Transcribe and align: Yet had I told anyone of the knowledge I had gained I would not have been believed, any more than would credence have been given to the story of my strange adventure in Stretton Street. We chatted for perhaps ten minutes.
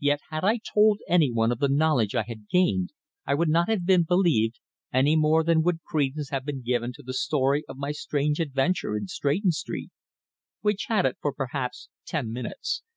Yet 0.00 0.18
had 0.30 0.42
I 0.42 0.58
told 0.58 0.98
anyone 1.08 1.52
of 1.52 1.60
the 1.60 1.68
knowledge 1.68 2.16
I 2.16 2.24
had 2.26 2.48
gained 2.48 2.92
I 3.24 3.34
would 3.36 3.48
not 3.48 3.68
have 3.68 3.86
been 3.86 4.02
believed, 4.02 4.58
any 4.92 5.14
more 5.14 5.44
than 5.44 5.62
would 5.62 5.84
credence 5.84 6.30
have 6.30 6.44
been 6.44 6.60
given 6.60 6.92
to 6.94 7.04
the 7.04 7.14
story 7.14 7.62
of 7.68 7.76
my 7.78 7.92
strange 7.92 8.40
adventure 8.40 8.96
in 8.96 9.06
Stretton 9.06 9.52
Street. 9.52 9.90
We 10.64 10.74
chatted 10.74 11.18
for 11.22 11.32
perhaps 11.32 11.88
ten 12.04 12.32
minutes. 12.32 12.82